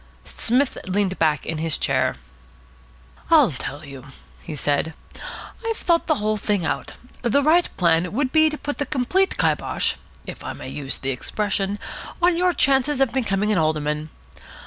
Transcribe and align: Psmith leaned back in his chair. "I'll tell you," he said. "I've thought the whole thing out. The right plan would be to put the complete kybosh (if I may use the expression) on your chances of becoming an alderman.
Psmith 0.25 0.79
leaned 0.87 1.19
back 1.19 1.45
in 1.45 1.59
his 1.59 1.77
chair. 1.77 2.15
"I'll 3.29 3.51
tell 3.51 3.85
you," 3.85 4.07
he 4.41 4.55
said. 4.55 4.95
"I've 5.63 5.77
thought 5.77 6.07
the 6.07 6.15
whole 6.15 6.37
thing 6.37 6.65
out. 6.65 6.93
The 7.21 7.43
right 7.43 7.69
plan 7.77 8.11
would 8.11 8.31
be 8.31 8.49
to 8.49 8.57
put 8.57 8.79
the 8.79 8.87
complete 8.87 9.37
kybosh 9.37 9.97
(if 10.25 10.43
I 10.43 10.53
may 10.53 10.69
use 10.69 10.97
the 10.97 11.11
expression) 11.11 11.77
on 12.19 12.35
your 12.35 12.51
chances 12.51 12.99
of 12.99 13.13
becoming 13.13 13.51
an 13.51 13.59
alderman. 13.59 14.09